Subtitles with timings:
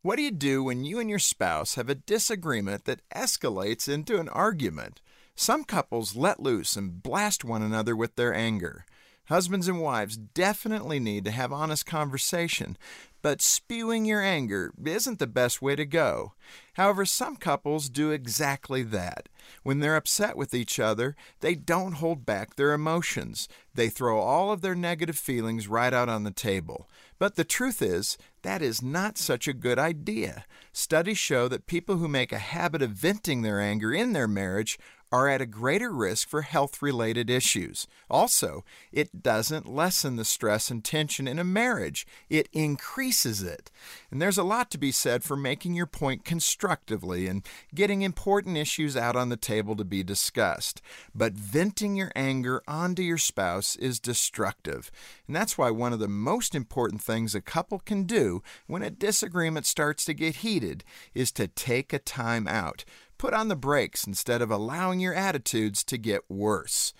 [0.00, 4.20] What do you do when you and your spouse have a disagreement that escalates into
[4.20, 5.00] an argument?
[5.34, 8.86] Some couples let loose and blast one another with their anger.
[9.24, 12.78] Husbands and wives definitely need to have honest conversation,
[13.22, 16.32] but spewing your anger isn't the best way to go.
[16.74, 19.28] However, some couples do exactly that.
[19.62, 23.48] When they're upset with each other, they don't hold back their emotions.
[23.74, 26.88] They throw all of their negative feelings right out on the table.
[27.18, 30.44] But the truth is, that is not such a good idea.
[30.72, 34.78] Studies show that people who make a habit of venting their anger in their marriage
[35.10, 37.86] are at a greater risk for health related issues.
[38.10, 43.70] Also, it doesn't lessen the stress and tension in a marriage, it increases it.
[44.10, 48.56] And there's a lot to be said for making your point constructively and getting important
[48.56, 50.82] issues out on the table to be discussed.
[51.14, 54.90] But venting your anger onto your spouse is destructive.
[55.26, 58.90] And that's why one of the most important things a couple can do when a
[58.90, 60.84] disagreement starts to get heated
[61.14, 62.84] is to take a time out.
[63.18, 66.92] Put on the brakes instead of allowing your attitudes to get worse.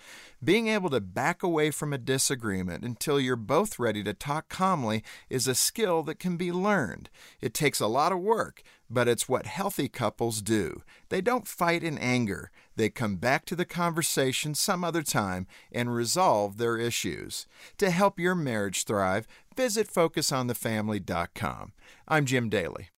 [0.43, 5.01] Being able to back away from a disagreement until you're both ready to talk calmly
[5.29, 7.09] is a skill that can be learned.
[7.39, 10.83] It takes a lot of work, but it's what healthy couples do.
[11.07, 15.95] They don't fight in anger, they come back to the conversation some other time and
[15.95, 17.47] resolve their issues.
[17.77, 21.71] To help your marriage thrive, visit FocusOnTheFamily.com.
[22.09, 22.89] I'm Jim Daly.